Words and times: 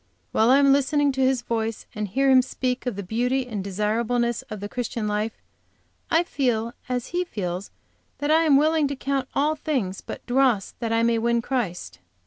while 0.31 0.49
I 0.49 0.57
am 0.57 0.73
listening 0.73 1.11
to 1.11 1.21
his 1.21 1.43
voice 1.43 1.85
and 1.93 2.07
hear 2.07 2.31
him 2.31 2.41
speak 2.41 2.87
of 2.87 2.95
the 2.95 3.03
beauty 3.03 3.45
and 3.45 3.63
desirableness 3.63 4.41
of 4.49 4.59
the 4.59 4.67
Christian 4.67 5.07
life, 5.07 5.37
I 6.09 6.23
feel 6.23 6.73
as 6.89 7.09
he 7.09 7.23
feels, 7.23 7.69
that 8.17 8.31
I 8.31 8.41
am 8.45 8.57
waiting 8.57 8.87
to 8.87 8.95
count 8.95 9.29
all 9.35 9.55
things 9.55 10.01
but 10.01 10.25
dross 10.25 10.73
that 10.79 10.91
I 10.91 11.03
may 11.03 11.19
win 11.19 11.39
Christ. 11.43 11.99